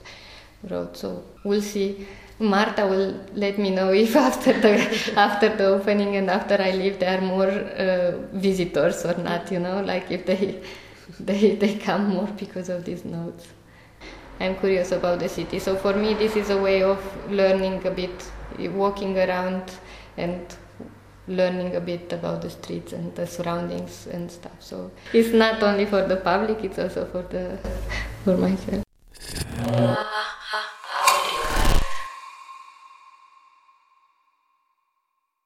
road. 0.70 0.98
So 0.98 1.24
we'll 1.46 1.62
see. 1.62 2.06
Marta 2.40 2.86
will 2.86 3.22
let 3.36 3.58
me 3.58 3.70
know 3.70 3.94
if 3.94 4.16
after 4.28 4.52
the 4.52 4.74
after 5.16 5.50
the 5.56 5.66
opening 5.68 6.18
and 6.18 6.30
after 6.30 6.62
I 6.62 6.72
leave 6.72 7.00
there 7.00 7.18
are 7.18 7.22
more 7.22 7.48
uh, 7.50 8.12
visitors 8.34 9.06
or 9.06 9.16
not. 9.18 9.50
You 9.52 9.60
know, 9.60 9.82
like 9.82 10.12
if 10.12 10.26
they 10.26 10.62
they 11.20 11.56
they 11.56 11.76
come 11.76 12.10
more 12.10 12.28
because 12.38 12.70
of 12.70 12.86
these 12.86 13.06
notes. 13.06 13.48
I'm 14.40 14.56
curious 14.56 14.92
about 14.92 15.20
the 15.20 15.30
city. 15.30 15.60
So 15.60 15.76
for 15.76 15.94
me, 15.94 16.14
this 16.16 16.36
is 16.36 16.50
a 16.50 16.62
way 16.62 16.82
of 16.84 17.00
learning 17.30 17.86
a 17.86 17.92
bit, 17.92 18.32
walking 18.72 19.18
around 19.18 19.72
and 20.18 20.42
learning 21.28 21.76
a 21.76 21.80
bit 21.80 22.12
about 22.12 22.42
the 22.42 22.50
streets 22.50 22.94
and 22.94 23.16
the 23.16 23.26
surroundings 23.26 24.08
and 24.08 24.30
stuff. 24.32 24.58
So 24.60 24.92
it's 25.14 25.34
not 25.34 25.62
only 25.64 25.86
for 25.86 26.08
the 26.08 26.18
public; 26.18 26.64
it's 26.64 26.80
also 26.80 27.06
for 27.06 27.22
the 27.24 27.58
for 28.24 28.38
myself. 28.38 28.84